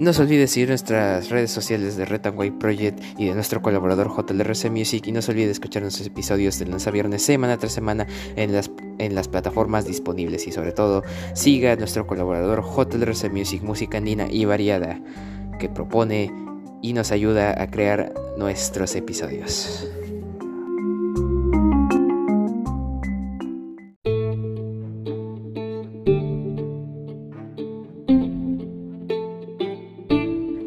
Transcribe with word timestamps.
No 0.00 0.14
se 0.14 0.22
olvide 0.22 0.46
seguir 0.46 0.70
nuestras 0.70 1.28
redes 1.28 1.50
sociales 1.50 1.96
de 1.96 2.04
White 2.04 2.56
Project 2.58 3.00
y 3.18 3.26
de 3.26 3.34
nuestro 3.34 3.60
colaborador 3.60 4.08
JLRC 4.08 4.70
Music. 4.70 5.06
Y 5.06 5.12
no 5.12 5.20
se 5.20 5.30
olvide 5.30 5.50
escuchar 5.50 5.82
nuestros 5.82 6.06
episodios 6.06 6.58
de 6.58 6.64
lunes 6.64 6.86
a 6.86 6.90
viernes 6.90 7.22
semana 7.22 7.58
tras 7.58 7.72
semana 7.72 8.06
en 8.34 8.52
las, 8.52 8.70
en 8.98 9.14
las 9.14 9.28
plataformas 9.28 9.84
disponibles. 9.84 10.46
Y 10.46 10.52
sobre 10.52 10.72
todo 10.72 11.04
siga 11.34 11.72
a 11.72 11.76
nuestro 11.76 12.06
colaborador 12.06 12.64
JLRC 12.64 13.30
Music, 13.30 13.62
música 13.62 13.98
andina 13.98 14.26
y 14.30 14.46
variada 14.46 15.00
que 15.60 15.68
propone 15.68 16.32
y 16.82 16.92
nos 16.94 17.12
ayuda 17.12 17.62
a 17.62 17.70
crear 17.70 18.12
nuestros 18.36 18.96
episodios. 18.96 19.88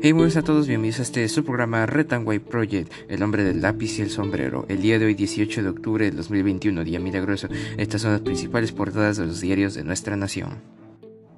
Hey, 0.06 0.12
buenos 0.12 0.36
a 0.36 0.42
todos, 0.42 0.68
bienvenidos 0.68 1.00
a 1.00 1.04
este 1.04 1.30
su 1.30 1.46
programa 1.46 1.86
Red 1.86 2.12
White 2.26 2.46
Project, 2.46 2.92
el 3.08 3.24
hombre 3.24 3.44
del 3.44 3.62
lápiz 3.62 4.00
y 4.00 4.02
el 4.02 4.10
sombrero. 4.10 4.66
El 4.68 4.82
día 4.82 5.00
de 5.00 5.06
hoy, 5.06 5.14
18 5.14 5.64
de 5.64 5.70
octubre 5.70 6.06
del 6.06 6.18
2021, 6.18 6.84
día 6.84 7.00
milagroso, 7.00 7.48
estas 7.78 8.02
son 8.02 8.12
las 8.12 8.20
principales 8.22 8.74
portadas 8.74 9.16
de 9.16 9.26
los 9.26 9.40
diarios 9.40 9.76
de 9.76 9.86
nuestra 9.86 10.18
nación. 10.18 10.83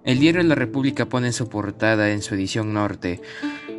El 0.05 0.19
diario 0.19 0.43
La 0.43 0.55
República 0.55 1.07
pone 1.07 1.27
en 1.27 1.33
su 1.33 1.49
portada 1.49 2.11
en 2.11 2.21
su 2.21 2.35
edición 2.35 2.73
norte 2.73 3.21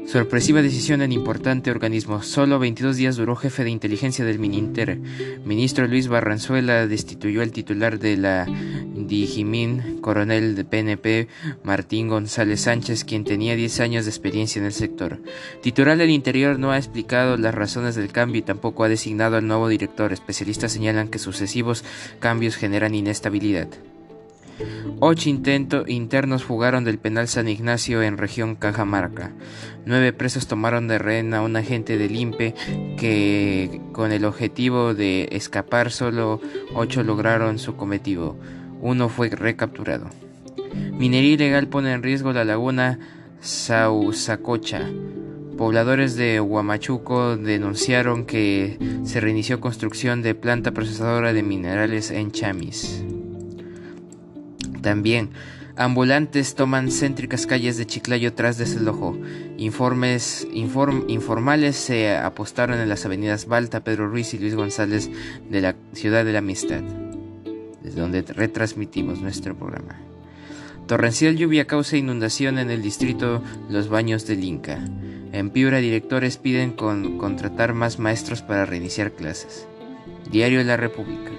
Sorpresiva 0.06 0.62
decisión 0.62 1.02
en 1.02 1.10
importante 1.10 1.68
organismo. 1.68 2.22
Solo 2.22 2.60
22 2.60 2.96
días 2.96 3.16
duró 3.16 3.34
jefe 3.34 3.64
de 3.64 3.70
inteligencia 3.70 4.24
del 4.24 4.38
Mininter. 4.38 5.00
Ministro 5.44 5.88
Luis 5.88 6.06
Barranzuela 6.06 6.86
destituyó 6.86 7.42
al 7.42 7.50
titular 7.50 7.98
de 7.98 8.16
la 8.16 8.46
Digimin, 8.46 9.98
coronel 10.00 10.54
de 10.54 10.64
PNP, 10.64 11.26
Martín 11.64 12.06
González 12.08 12.60
Sánchez, 12.60 13.02
quien 13.04 13.24
tenía 13.24 13.56
10 13.56 13.80
años 13.80 14.04
de 14.04 14.12
experiencia 14.12 14.60
en 14.60 14.66
el 14.66 14.72
sector. 14.72 15.20
Titular 15.60 15.98
del 15.98 16.10
Interior 16.10 16.56
no 16.56 16.70
ha 16.70 16.78
explicado 16.78 17.36
las 17.36 17.54
razones 17.54 17.96
del 17.96 18.12
cambio 18.12 18.38
y 18.38 18.42
tampoco 18.42 18.84
ha 18.84 18.88
designado 18.88 19.36
al 19.36 19.48
nuevo 19.48 19.66
director. 19.66 20.12
Especialistas 20.12 20.70
señalan 20.70 21.08
que 21.08 21.18
sucesivos 21.18 21.82
cambios 22.20 22.54
generan 22.54 22.94
inestabilidad. 22.94 23.68
Ocho 25.00 25.28
intentos 25.28 25.88
internos 25.88 26.44
fugaron 26.44 26.84
del 26.84 26.98
penal 26.98 27.28
San 27.28 27.48
Ignacio 27.48 28.02
en 28.02 28.16
región 28.16 28.56
Cajamarca. 28.56 29.32
Nueve 29.84 30.12
presos 30.12 30.46
tomaron 30.46 30.88
de 30.88 30.98
rehén 30.98 31.34
a 31.34 31.42
un 31.42 31.56
agente 31.56 31.98
del 31.98 32.16
INPE 32.16 32.54
que 32.96 33.80
con 33.92 34.12
el 34.12 34.24
objetivo 34.24 34.94
de 34.94 35.28
escapar 35.32 35.90
solo 35.90 36.40
ocho 36.74 37.02
lograron 37.02 37.58
su 37.58 37.76
cometido. 37.76 38.36
Uno 38.80 39.08
fue 39.08 39.28
recapturado. 39.28 40.08
Minería 40.92 41.34
ilegal 41.34 41.68
pone 41.68 41.92
en 41.92 42.02
riesgo 42.02 42.32
la 42.32 42.44
laguna 42.44 42.98
Sausacocha. 43.40 44.88
Pobladores 45.56 46.16
de 46.16 46.40
Huamachuco 46.40 47.36
denunciaron 47.36 48.26
que 48.26 48.78
se 49.04 49.20
reinició 49.20 49.60
construcción 49.60 50.20
de 50.20 50.34
planta 50.34 50.72
procesadora 50.72 51.32
de 51.32 51.42
minerales 51.42 52.10
en 52.10 52.30
Chamis. 52.30 53.02
También, 54.86 55.30
ambulantes 55.74 56.54
toman 56.54 56.92
céntricas 56.92 57.48
calles 57.48 57.76
de 57.76 57.86
Chiclayo 57.86 58.34
tras 58.34 58.56
desalojo. 58.56 59.18
Informes 59.56 60.46
informales 60.52 61.74
se 61.74 62.16
apostaron 62.16 62.78
en 62.78 62.88
las 62.88 63.04
avenidas 63.04 63.46
Balta, 63.46 63.82
Pedro 63.82 64.08
Ruiz 64.08 64.32
y 64.32 64.38
Luis 64.38 64.54
González 64.54 65.10
de 65.50 65.60
la 65.60 65.74
Ciudad 65.92 66.24
de 66.24 66.32
la 66.32 66.38
Amistad, 66.38 66.82
desde 67.82 68.00
donde 68.00 68.22
retransmitimos 68.22 69.20
nuestro 69.20 69.56
programa. 69.56 69.96
Torrencial 70.86 71.34
lluvia 71.34 71.66
causa 71.66 71.96
inundación 71.96 72.60
en 72.60 72.70
el 72.70 72.80
distrito 72.80 73.42
Los 73.68 73.88
Baños 73.88 74.24
del 74.24 74.44
Inca. 74.44 74.78
En 75.32 75.50
Piura, 75.50 75.78
directores 75.78 76.36
piden 76.36 76.74
contratar 76.74 77.74
más 77.74 77.98
maestros 77.98 78.40
para 78.40 78.66
reiniciar 78.66 79.10
clases. 79.10 79.66
Diario 80.30 80.62
la 80.62 80.76
República. 80.76 81.32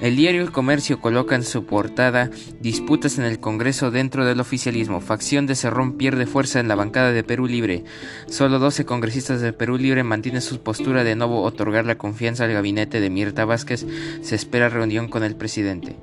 El 0.00 0.14
diario 0.14 0.42
El 0.42 0.52
Comercio 0.52 1.00
coloca 1.00 1.34
en 1.34 1.42
su 1.42 1.66
portada 1.66 2.30
disputas 2.60 3.18
en 3.18 3.24
el 3.24 3.40
Congreso 3.40 3.90
dentro 3.90 4.24
del 4.24 4.38
oficialismo. 4.38 5.00
Facción 5.00 5.46
de 5.46 5.56
Cerrón 5.56 5.94
pierde 5.94 6.26
fuerza 6.26 6.60
en 6.60 6.68
la 6.68 6.76
bancada 6.76 7.10
de 7.10 7.24
Perú 7.24 7.48
Libre. 7.48 7.82
Solo 8.28 8.60
12 8.60 8.84
congresistas 8.84 9.40
de 9.40 9.52
Perú 9.52 9.76
Libre 9.76 10.04
mantienen 10.04 10.40
su 10.40 10.60
postura 10.60 11.02
de 11.02 11.16
no 11.16 11.42
otorgar 11.42 11.84
la 11.84 11.98
confianza 11.98 12.44
al 12.44 12.52
gabinete 12.52 13.00
de 13.00 13.10
Mirta 13.10 13.44
Vázquez. 13.44 13.86
Se 14.22 14.36
espera 14.36 14.68
reunión 14.68 15.08
con 15.08 15.24
el 15.24 15.34
presidente. 15.34 15.96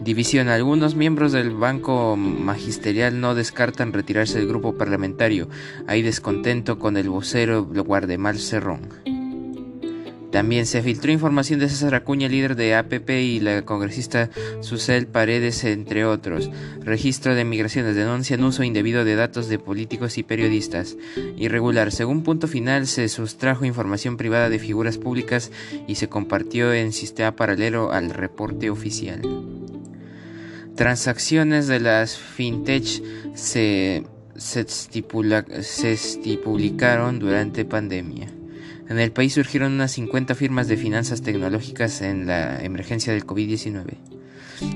División. 0.00 0.48
Algunos 0.48 0.96
miembros 0.96 1.30
del 1.30 1.50
Banco 1.50 2.16
Magisterial 2.16 3.20
no 3.20 3.36
descartan 3.36 3.92
retirarse 3.92 4.38
del 4.38 4.48
grupo 4.48 4.76
parlamentario. 4.76 5.48
Hay 5.86 6.02
descontento 6.02 6.80
con 6.80 6.96
el 6.96 7.08
vocero 7.08 7.64
Guardemal 7.64 8.38
Cerrón. 8.40 9.17
También 10.30 10.66
se 10.66 10.82
filtró 10.82 11.10
información 11.10 11.58
de 11.58 11.70
César 11.70 11.94
Acuña, 11.94 12.28
líder 12.28 12.54
de 12.54 12.74
APP, 12.74 13.08
y 13.10 13.40
la 13.40 13.62
congresista 13.62 14.28
Susel 14.60 15.06
Paredes, 15.06 15.64
entre 15.64 16.04
otros. 16.04 16.50
Registro 16.80 17.34
de 17.34 17.44
migraciones 17.46 17.96
denuncian 17.96 18.44
uso 18.44 18.62
indebido 18.62 19.06
de 19.06 19.16
datos 19.16 19.48
de 19.48 19.58
políticos 19.58 20.18
y 20.18 20.22
periodistas. 20.22 20.96
Irregular. 21.36 21.92
Según 21.92 22.24
punto 22.24 22.46
final, 22.46 22.86
se 22.86 23.08
sustrajo 23.08 23.64
información 23.64 24.18
privada 24.18 24.50
de 24.50 24.58
figuras 24.58 24.98
públicas 24.98 25.50
y 25.86 25.94
se 25.94 26.08
compartió 26.08 26.74
en 26.74 26.92
sistema 26.92 27.34
paralelo 27.34 27.90
al 27.90 28.10
reporte 28.10 28.68
oficial. 28.68 29.22
Transacciones 30.76 31.66
de 31.68 31.80
las 31.80 32.18
fintech 32.18 33.02
se, 33.34 34.04
se, 34.36 34.66
se 34.68 35.92
estipularon 35.92 37.18
durante 37.18 37.64
pandemia. 37.64 38.37
En 38.88 38.98
el 38.98 39.12
país 39.12 39.34
surgieron 39.34 39.72
unas 39.72 39.92
50 39.92 40.34
firmas 40.34 40.66
de 40.66 40.78
finanzas 40.78 41.20
tecnológicas 41.20 42.00
en 42.00 42.26
la 42.26 42.62
emergencia 42.64 43.12
del 43.12 43.26
COVID-19. 43.26 43.96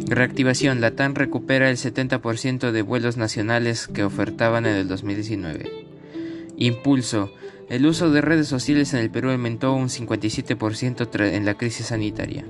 Reactivación. 0.07 0.81
La 0.81 0.93
TAN 0.93 1.15
recupera 1.15 1.71
el 1.71 1.77
70% 1.77 2.73
de 2.73 2.83
vuelos 2.83 3.17
nacionales 3.17 3.89
que 3.89 4.05
ofertaban 4.05 4.67
en 4.67 4.77
el 4.77 4.87
2019. 4.87 5.71
Impulso. 6.59 7.33
El 7.71 7.87
uso 7.87 8.11
de 8.11 8.21
redes 8.21 8.49
sociales 8.49 8.93
en 8.93 9.01
el 9.01 9.11
Perú 9.11 9.31
aumentó 9.31 9.73
un 9.73 9.89
57% 9.89 11.33
en 11.33 11.47
la 11.47 11.55
crisis 11.55 11.87
sanitaria. 11.87 12.45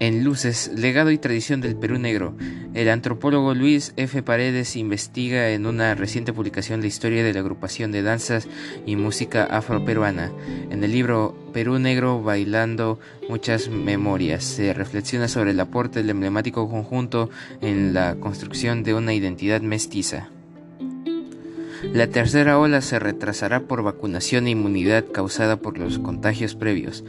En 0.00 0.24
Luces, 0.24 0.72
legado 0.74 1.10
y 1.10 1.18
tradición 1.18 1.60
del 1.60 1.76
Perú 1.76 1.98
Negro, 1.98 2.36
el 2.78 2.88
antropólogo 2.90 3.54
Luis 3.54 3.92
F. 3.96 4.22
Paredes 4.22 4.76
investiga 4.76 5.50
en 5.50 5.66
una 5.66 5.96
reciente 5.96 6.32
publicación 6.32 6.80
la 6.80 6.86
historia 6.86 7.24
de 7.24 7.34
la 7.34 7.40
agrupación 7.40 7.90
de 7.90 8.02
danzas 8.02 8.46
y 8.86 8.94
música 8.94 9.42
afroperuana. 9.42 10.30
En 10.70 10.84
el 10.84 10.92
libro 10.92 11.36
Perú 11.52 11.80
Negro 11.80 12.22
Bailando 12.22 13.00
Muchas 13.28 13.68
Memorias 13.68 14.44
se 14.44 14.72
reflexiona 14.74 15.26
sobre 15.26 15.50
el 15.50 15.58
aporte 15.58 15.98
del 15.98 16.10
emblemático 16.10 16.70
conjunto 16.70 17.30
en 17.60 17.94
la 17.94 18.14
construcción 18.14 18.84
de 18.84 18.94
una 18.94 19.12
identidad 19.12 19.60
mestiza. 19.60 20.28
La 21.82 22.08
tercera 22.08 22.58
ola 22.58 22.80
se 22.80 22.98
retrasará 22.98 23.60
por 23.60 23.84
vacunación 23.84 24.46
e 24.46 24.50
inmunidad 24.50 25.04
causada 25.12 25.58
por 25.58 25.78
los 25.78 26.00
contagios 26.00 26.56
previos. 26.56 27.04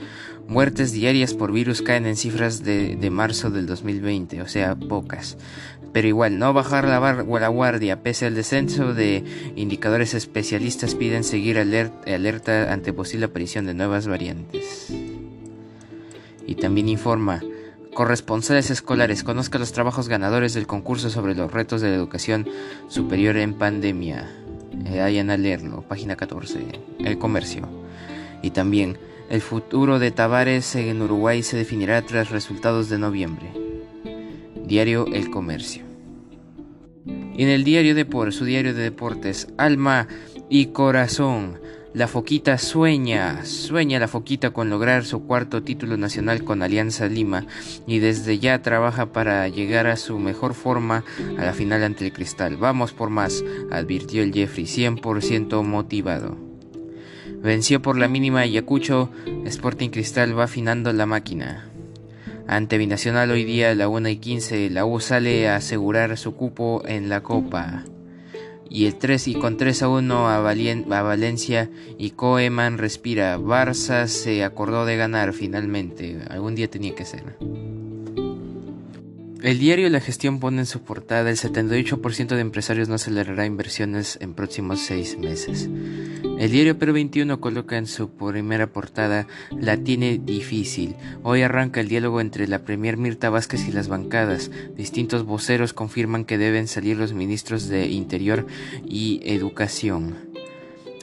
Muertes 0.47 0.91
diarias 0.91 1.33
por 1.33 1.51
virus 1.51 1.81
caen 1.81 2.05
en 2.05 2.15
cifras 2.15 2.63
de, 2.63 3.09
marzo 3.11 3.49
del 3.49 3.65
2020, 3.65 4.41
o 4.43 4.47
sea, 4.47 4.75
pocas. 4.75 5.37
Pero 5.91 6.07
igual, 6.07 6.37
no 6.37 6.53
bajar 6.53 6.87
la, 6.87 6.99
la 6.99 7.47
guardia, 7.47 8.03
pese 8.03 8.27
al 8.27 8.35
descenso 8.35 8.93
de 8.93 9.23
indicadores 9.55 10.13
especialistas 10.13 10.93
piden 10.93 11.23
seguir 11.23 11.57
alerta 11.57 12.71
ante 12.71 12.93
posible 12.93 13.25
aparición 13.25 13.65
de 13.65 13.73
nuevas 13.73 14.07
variantes. 14.07 14.93
Y 16.45 16.55
también 16.55 16.89
informa, 16.89 17.41
corresponsales 17.95 18.69
escolares, 18.69 19.23
conozca 19.23 19.57
los 19.57 19.71
trabajos 19.71 20.09
ganadores 20.09 20.53
del 20.53 20.67
concurso 20.67 21.09
sobre 21.09 21.33
los 21.33 21.51
retos 21.51 21.81
de 21.81 21.89
la 21.89 21.95
educación 21.95 22.47
superior 22.87 23.35
en 23.37 23.55
pandemia. 23.55 24.29
Eh, 24.85 24.99
vayan 24.99 25.29
a 25.29 25.37
leerlo, 25.37 25.81
página 25.81 26.15
14, 26.15 26.59
El 26.99 27.17
Comercio. 27.17 27.67
Y 28.41 28.51
también, 28.51 28.97
el 29.29 29.41
futuro 29.41 29.99
de 29.99 30.11
Tavares 30.11 30.75
en 30.75 31.01
Uruguay 31.01 31.43
se 31.43 31.57
definirá 31.57 32.01
tras 32.01 32.29
resultados 32.29 32.89
de 32.89 32.97
noviembre. 32.97 33.51
Diario 34.65 35.05
El 35.07 35.29
Comercio. 35.29 35.83
Y 37.05 37.43
en 37.43 37.49
el 37.49 37.63
diario 37.63 37.95
de 37.95 38.05
por 38.05 38.33
su 38.33 38.45
diario 38.45 38.73
de 38.73 38.83
deportes, 38.83 39.47
Alma 39.57 40.07
y 40.49 40.67
Corazón. 40.67 41.59
La 41.91 42.07
Foquita 42.07 42.59
sueña, 42.59 43.43
sueña 43.45 43.99
la 43.99 44.07
Foquita 44.07 44.51
con 44.51 44.69
lograr 44.69 45.05
su 45.05 45.25
cuarto 45.25 45.63
título 45.63 45.97
nacional 45.97 46.43
con 46.43 46.61
Alianza 46.61 47.07
Lima 47.07 47.47
y 47.87 47.97
desde 47.97 48.37
ya 48.37 48.61
trabaja 48.61 49.07
para 49.07 49.47
llegar 49.47 49.87
a 49.87 49.95
su 49.95 50.19
mejor 50.19 50.53
forma 50.53 51.03
a 51.39 51.45
la 51.45 51.53
final 51.53 51.83
ante 51.83 52.05
el 52.05 52.13
Cristal. 52.13 52.57
Vamos 52.57 52.93
por 52.93 53.09
más, 53.09 53.43
advirtió 53.71 54.21
el 54.21 54.31
Jeffrey, 54.31 54.65
100% 54.65 55.63
motivado. 55.63 56.37
Venció 57.41 57.81
por 57.81 57.97
la 57.97 58.07
mínima 58.07 58.41
Ayacucho, 58.41 59.09
Sporting 59.45 59.89
Cristal 59.89 60.37
va 60.37 60.43
afinando 60.43 60.93
la 60.93 61.07
máquina. 61.07 61.71
Ante 62.45 62.77
Binacional 62.77 63.31
hoy 63.31 63.45
día 63.45 63.71
a 63.71 63.75
la 63.75 63.87
1 63.87 64.09
y 64.09 64.17
15, 64.17 64.69
la 64.69 64.85
U 64.85 64.99
sale 64.99 65.49
a 65.49 65.55
asegurar 65.55 66.15
su 66.19 66.35
cupo 66.35 66.83
en 66.85 67.09
la 67.09 67.23
Copa 67.23 67.83
y 68.69 68.85
el 68.85 68.95
3 68.95 69.27
y 69.29 69.33
con 69.35 69.57
3 69.57 69.83
a 69.83 69.89
1 69.89 70.29
a, 70.29 70.39
Valencia 70.39 71.69
y 71.97 72.11
Koeman 72.11 72.77
respira. 72.77 73.37
Barça 73.37 74.07
se 74.07 74.43
acordó 74.43 74.85
de 74.85 74.97
ganar 74.97 75.33
finalmente. 75.33 76.19
Algún 76.29 76.55
día 76.55 76.69
tenía 76.69 76.95
que 76.95 77.05
ser. 77.05 77.37
El 79.41 79.57
diario 79.57 79.89
La 79.89 80.01
Gestión 80.01 80.39
pone 80.39 80.59
en 80.59 80.65
su 80.65 80.81
portada 80.81 81.29
el 81.29 81.37
78% 81.37 82.27
de 82.27 82.41
empresarios 82.41 82.89
no 82.89 82.95
acelerará 82.95 83.45
inversiones 83.45 84.17
en 84.21 84.33
próximos 84.33 84.79
seis 84.81 85.17
meses. 85.17 85.69
El 86.39 86.51
diario 86.51 86.79
Perú 86.79 86.93
21 86.93 87.41
coloca 87.41 87.77
en 87.77 87.85
su 87.85 88.11
primera 88.11 88.67
portada 88.67 89.27
La 89.51 89.75
tiene 89.75 90.17
difícil. 90.17 90.95
Hoy 91.21 91.41
arranca 91.41 91.81
el 91.81 91.89
diálogo 91.89 92.21
entre 92.21 92.47
la 92.47 92.59
Premier 92.59 92.95
Mirta 92.95 93.29
Vázquez 93.29 93.67
y 93.67 93.73
las 93.73 93.89
bancadas. 93.89 94.49
Distintos 94.77 95.25
voceros 95.25 95.73
confirman 95.73 96.23
que 96.23 96.37
deben 96.37 96.69
salir 96.69 96.95
los 96.95 97.11
ministros 97.11 97.67
de 97.67 97.87
Interior 97.89 98.47
y 98.87 99.19
Educación. 99.25 100.15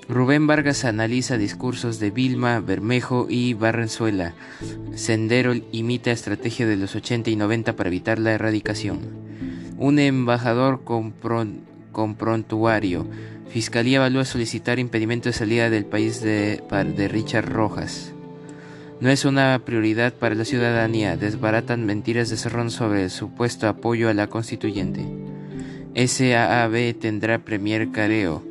Rubén 0.08 0.46
Vargas 0.46 0.86
analiza 0.86 1.36
discursos 1.36 2.00
de 2.00 2.10
Vilma, 2.10 2.60
Bermejo 2.60 3.26
y 3.28 3.52
Barrenzuela. 3.52 4.32
Sendero 4.94 5.52
imita 5.70 6.12
estrategia 6.12 6.66
de 6.66 6.78
los 6.78 6.96
80 6.96 7.28
y 7.28 7.36
90 7.36 7.76
para 7.76 7.90
evitar 7.90 8.18
la 8.18 8.32
erradicación. 8.32 9.00
Un 9.76 9.98
embajador 9.98 10.82
con, 10.82 11.12
prontuario. 12.16 13.06
Fiscalía 13.56 13.96
evalúa 13.96 14.26
solicitar 14.26 14.78
impedimento 14.78 15.30
de 15.30 15.32
salida 15.32 15.70
del 15.70 15.86
país 15.86 16.20
de, 16.20 16.60
Richard 17.10 17.48
Rojas. 17.48 18.12
No 19.00 19.08
es 19.08 19.24
una 19.24 19.58
prioridad 19.64 20.12
para 20.12 20.34
la 20.34 20.44
ciudadanía. 20.44 21.16
Desbaratan 21.16 21.86
mentiras 21.86 22.28
de 22.28 22.36
Cerrón 22.36 22.70
sobre 22.70 23.04
el 23.04 23.10
supuesto 23.10 23.66
apoyo 23.66 24.10
a 24.10 24.12
la 24.12 24.26
constituyente. 24.26 25.06
SAAB 25.94 26.98
tendrá 27.00 27.38
Premier 27.46 27.90
Careo. 27.92 28.42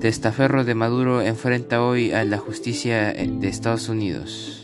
Testaferro 0.00 0.64
de 0.64 0.74
Maduro 0.74 1.20
enfrenta 1.20 1.82
hoy 1.82 2.12
a 2.12 2.24
la 2.24 2.38
justicia 2.38 3.12
de 3.12 3.46
Estados 3.46 3.90
Unidos. 3.90 4.61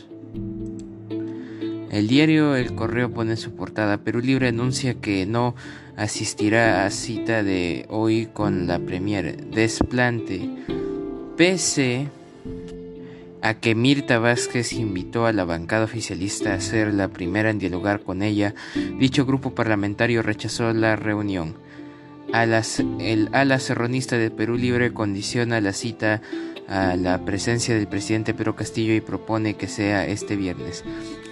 El 1.91 2.07
diario 2.07 2.55
El 2.55 2.75
Correo 2.75 3.11
pone 3.11 3.35
su 3.35 3.55
portada 3.55 3.97
Perú 3.97 4.19
Libre 4.19 4.47
anuncia 4.47 4.95
que 4.95 5.25
no 5.25 5.55
asistirá 5.97 6.85
a 6.85 6.91
cita 6.91 7.43
de 7.43 7.85
hoy 7.89 8.27
con 8.31 8.67
la 8.67 8.79
Premier. 8.79 9.45
Desplante. 9.47 10.49
Pese 11.35 12.07
a 13.41 13.53
que 13.55 13.73
Mirta 13.73 14.19
Vázquez 14.19 14.73
invitó 14.73 15.25
a 15.25 15.33
la 15.33 15.45
bancada 15.45 15.85
oficialista 15.85 16.53
a 16.53 16.61
ser 16.61 16.93
la 16.93 17.07
primera 17.07 17.49
en 17.49 17.59
dialogar 17.59 18.01
con 18.01 18.21
ella, 18.21 18.53
dicho 18.99 19.25
grupo 19.25 19.55
parlamentario 19.55 20.21
rechazó 20.21 20.73
la 20.73 20.95
reunión 20.95 21.55
el 22.99 23.29
ala 23.31 23.59
serronista 23.59 24.17
de 24.17 24.29
Perú 24.29 24.55
Libre 24.55 24.93
condiciona 24.93 25.61
la 25.61 25.73
cita 25.73 26.21
a 26.67 26.95
la 26.95 27.25
presencia 27.25 27.73
del 27.73 27.87
presidente 27.87 28.33
Pedro 28.33 28.55
Castillo 28.55 28.93
y 28.93 29.01
propone 29.01 29.55
que 29.55 29.67
sea 29.67 30.05
este 30.05 30.35
viernes. 30.35 30.83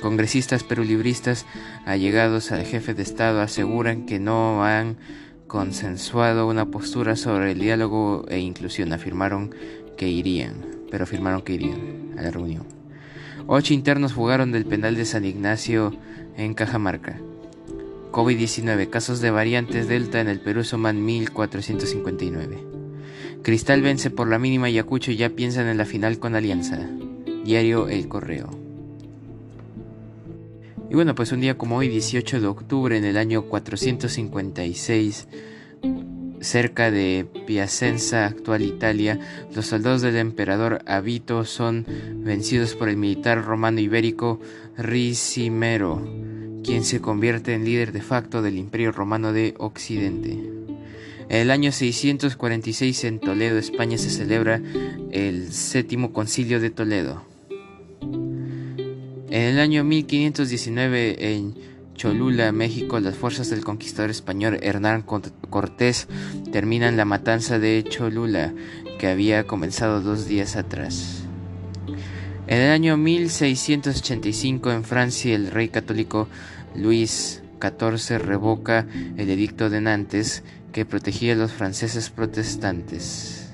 Congresistas 0.01 0.63
perulibristas 0.63 1.45
allegados 1.85 2.51
al 2.51 2.65
jefe 2.65 2.93
de 2.93 3.03
Estado 3.03 3.41
aseguran 3.41 4.05
que 4.05 4.19
no 4.19 4.63
han 4.63 4.97
consensuado 5.47 6.47
una 6.47 6.69
postura 6.69 7.15
sobre 7.15 7.53
el 7.53 7.59
diálogo 7.59 8.25
e 8.29 8.39
inclusión. 8.39 8.93
Afirmaron 8.93 9.55
que 9.97 10.07
irían, 10.07 10.65
pero 10.91 11.05
afirmaron 11.05 11.41
que 11.41 11.53
irían 11.53 12.13
a 12.17 12.21
la 12.21 12.31
reunión. 12.31 12.65
Ocho 13.47 13.73
internos 13.73 14.13
fugaron 14.13 14.51
del 14.51 14.65
penal 14.65 14.95
de 14.95 15.05
San 15.05 15.25
Ignacio 15.25 15.93
en 16.35 16.53
Cajamarca. 16.53 17.19
COVID-19. 18.11 18.89
Casos 18.89 19.21
de 19.21 19.31
variantes 19.31 19.87
Delta 19.87 20.21
en 20.21 20.27
el 20.27 20.39
Perú 20.39 20.63
suman 20.63 21.05
1.459. 21.05 23.41
Cristal 23.43 23.81
vence 23.81 24.09
por 24.09 24.27
la 24.27 24.39
mínima 24.39 24.69
y 24.69 24.73
Ayacucho 24.73 25.11
ya 25.11 25.29
piensan 25.29 25.67
en 25.67 25.77
la 25.77 25.85
final 25.85 26.19
con 26.19 26.35
Alianza. 26.35 26.79
Diario 27.45 27.87
El 27.87 28.07
Correo. 28.07 28.66
Bueno, 30.97 31.13
pues 31.13 31.31
un 31.31 31.41
día 31.41 31.59
como 31.59 31.77
hoy, 31.77 31.89
18 31.89 32.41
de 32.41 32.47
octubre, 32.47 32.97
en 32.97 33.05
el 33.05 33.17
año 33.17 33.43
456, 33.43 35.27
cerca 36.41 36.89
de 36.89 37.27
Piacenza, 37.45 38.25
actual 38.25 38.63
Italia, 38.63 39.19
los 39.53 39.67
soldados 39.67 40.01
del 40.01 40.15
emperador 40.15 40.81
Avito 40.87 41.45
son 41.45 41.85
vencidos 42.15 42.73
por 42.73 42.89
el 42.89 42.97
militar 42.97 43.45
romano 43.45 43.79
ibérico 43.79 44.39
Ricimero 44.75 46.01
quien 46.63 46.83
se 46.83 46.99
convierte 46.99 47.53
en 47.53 47.63
líder 47.63 47.91
de 47.91 48.01
facto 48.01 48.41
del 48.41 48.57
Imperio 48.57 48.91
Romano 48.91 49.33
de 49.33 49.53
Occidente. 49.59 50.31
En 50.31 51.41
el 51.41 51.51
año 51.51 51.71
646 51.71 53.03
en 53.03 53.19
Toledo, 53.19 53.59
España, 53.59 53.99
se 53.99 54.09
celebra 54.09 54.63
el 55.11 55.53
séptimo 55.53 56.11
concilio 56.11 56.59
de 56.59 56.71
Toledo. 56.71 57.36
En 59.37 59.43
el 59.43 59.59
año 59.59 59.83
1519 59.83 61.35
en 61.35 61.53
Cholula, 61.93 62.51
México, 62.51 62.99
las 62.99 63.15
fuerzas 63.15 63.51
del 63.51 63.63
conquistador 63.63 64.09
español 64.09 64.57
Hernán 64.63 65.03
Cortés 65.03 66.07
terminan 66.51 66.97
la 66.97 67.05
matanza 67.05 67.59
de 67.59 67.85
Cholula, 67.87 68.55
que 68.97 69.05
había 69.05 69.45
comenzado 69.45 70.01
dos 70.01 70.25
días 70.25 70.55
atrás. 70.55 71.21
En 72.47 72.61
el 72.61 72.71
año 72.71 72.97
1685 72.97 74.71
en 74.71 74.83
Francia 74.83 75.35
el 75.35 75.51
rey 75.51 75.69
católico 75.69 76.27
Luis 76.75 77.43
XIV 77.61 78.17
revoca 78.17 78.87
el 79.17 79.29
edicto 79.29 79.69
de 79.69 79.81
Nantes 79.81 80.43
que 80.71 80.83
protegía 80.83 81.33
a 81.33 81.35
los 81.35 81.51
franceses 81.51 82.09
protestantes. 82.09 83.46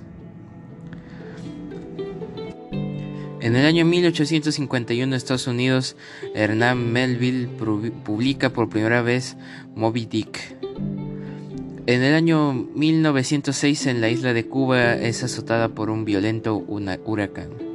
En 3.43 3.57
el 3.57 3.65
año 3.65 3.83
1851 3.83 5.17
Estados 5.17 5.47
Unidos, 5.47 5.97
Hernán 6.33 6.93
Melville 6.93 7.49
publica 8.05 8.51
por 8.51 8.69
primera 8.69 9.01
vez 9.01 9.35
Moby 9.75 10.05
Dick. 10.05 10.55
En 11.85 12.03
el 12.03 12.13
año 12.13 12.53
1906 12.53 13.87
en 13.87 13.99
la 13.99 14.07
isla 14.07 14.31
de 14.31 14.47
Cuba 14.47 14.93
es 14.93 15.25
azotada 15.25 15.67
por 15.67 15.89
un 15.89 16.05
violento 16.05 16.55
huracán. 16.55 17.72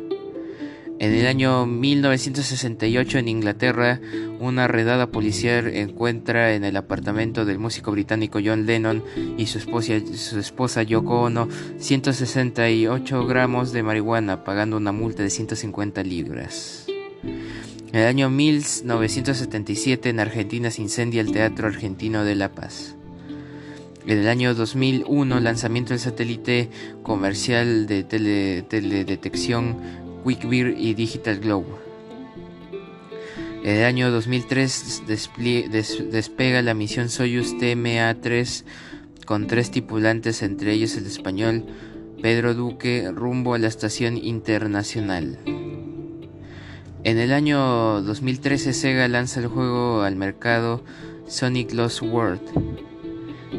En 1.00 1.14
el 1.14 1.28
año 1.28 1.64
1968 1.64 3.18
en 3.18 3.28
Inglaterra, 3.28 4.00
una 4.40 4.66
redada 4.66 5.12
policial 5.12 5.68
encuentra 5.68 6.54
en 6.54 6.64
el 6.64 6.76
apartamento 6.76 7.44
del 7.44 7.60
músico 7.60 7.92
británico 7.92 8.40
John 8.44 8.66
Lennon 8.66 9.04
y 9.36 9.46
su 9.46 9.58
esposa, 9.58 10.82
Yoko 10.82 11.20
Ono 11.20 11.48
168 11.78 13.26
gramos 13.26 13.70
de 13.70 13.84
marihuana, 13.84 14.42
pagando 14.42 14.76
una 14.76 14.90
multa 14.90 15.22
de 15.22 15.30
150 15.30 16.02
libras. 16.02 16.86
En 17.22 17.94
el 17.94 18.06
año 18.06 18.28
1977 18.28 20.08
en 20.08 20.18
Argentina 20.18 20.72
se 20.72 20.82
incendia 20.82 21.20
el 21.20 21.30
Teatro 21.30 21.68
Argentino 21.68 22.24
de 22.24 22.34
La 22.34 22.50
Paz. 22.50 22.96
En 24.04 24.18
el 24.18 24.28
año 24.28 24.52
2001, 24.52 25.38
lanzamiento 25.38 25.90
del 25.90 26.00
satélite 26.00 26.70
comercial 27.04 27.86
de 27.86 28.02
teledetección 28.02 30.07
Quickbeer 30.24 30.74
y 30.78 30.94
Digital 30.94 31.38
Globe. 31.40 31.66
En 33.62 33.76
el 33.76 33.84
año 33.84 34.10
2003 34.10 35.02
despega 35.06 36.62
la 36.62 36.74
misión 36.74 37.08
Soyuz 37.08 37.54
TMA-3 37.54 38.64
con 39.26 39.46
tres 39.46 39.70
tripulantes, 39.70 40.42
entre 40.42 40.72
ellos 40.72 40.96
el 40.96 41.06
español 41.06 41.64
Pedro 42.22 42.54
Duque, 42.54 43.10
rumbo 43.14 43.54
a 43.54 43.58
la 43.58 43.68
estación 43.68 44.16
internacional. 44.16 45.38
En 47.04 47.18
el 47.18 47.32
año 47.32 48.02
2013 48.02 48.72
Sega 48.72 49.06
lanza 49.08 49.40
el 49.40 49.46
juego 49.46 50.02
al 50.02 50.16
mercado 50.16 50.82
Sonic 51.26 51.72
Lost 51.72 52.02
World. 52.02 52.67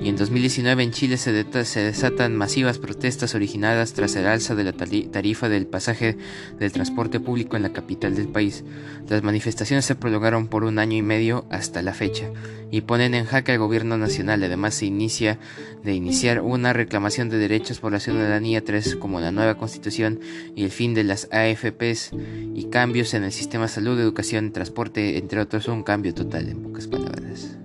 Y 0.02 0.08
en 0.08 0.16
2019 0.16 0.82
en 0.82 0.92
Chile 0.92 1.18
se, 1.18 1.34
desatan 1.34 2.34
masivas 2.34 2.80
protestas 2.80 3.36
originadas 3.36 3.92
tras 3.92 4.16
el 4.16 4.28
alza 4.28 4.56
de 4.56 4.64
la 4.64 4.72
tarifa 4.72 5.50
del 5.50 5.68
pasaje 5.68 6.18
del 6.58 6.72
transporte 6.72 7.20
público 7.20 7.58
en 7.58 7.64
la 7.64 7.74
capital 7.74 8.16
del 8.16 8.30
país. 8.30 8.64
Las 9.10 9.24
manifestaciones 9.24 9.84
se 9.84 9.96
prolongaron 9.96 10.48
por 10.48 10.64
un 10.64 10.80
año 10.80 10.96
y 10.96 11.02
medio 11.02 11.46
hasta 11.50 11.82
la 11.82 11.94
fecha 11.94 12.32
y 12.72 12.82
ponen 12.82 13.14
en 13.14 13.26
jaque 13.26 13.52
al 13.52 13.60
gobierno 13.60 13.98
nacional. 13.98 14.42
Además 14.42 14.76
se 14.76 14.86
inicia 14.86 15.38
de 15.84 15.94
iniciar 15.94 16.40
una 16.40 16.72
reclamación 16.72 17.28
de 17.30 17.38
derechos 17.38 17.82
por 17.82 17.92
la 17.92 18.00
ciudadanía 18.00 18.64
3 18.64 18.96
como 18.96 19.20
la 19.20 19.34
nueva 19.34 19.58
constitución 19.58 20.22
y 20.56 20.64
el 20.64 20.72
fin 20.72 20.94
de 20.94 21.04
las 21.04 21.28
AFPs 21.34 22.12
y 22.56 22.70
cambios 22.72 23.14
en 23.14 23.26
el 23.26 23.34
sistema 23.34 23.66
de 23.66 23.70
salud, 23.70 24.00
educación, 24.00 24.54
transporte, 24.54 25.18
entre 25.18 25.42
otros, 25.42 25.68
un 25.68 25.84
cambio 25.84 26.14
total 26.14 26.48
en 26.48 26.64
pocas 26.64 26.88
palabras. 26.88 27.58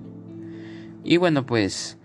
Y 1.04 1.18
bueno 1.18 1.46
pues 1.46 1.98